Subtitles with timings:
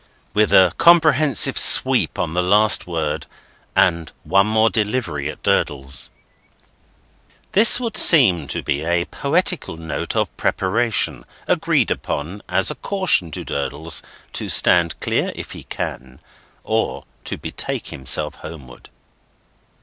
[0.33, 3.27] —with a comprehensive sweep on the last word,
[3.75, 6.09] and one more delivery at Durdles.
[7.51, 13.29] This would seem to be a poetical note of preparation, agreed upon, as a caution
[13.29, 14.01] to Durdles
[14.33, 16.19] to stand clear if he can,
[16.63, 18.89] or to betake himself homeward.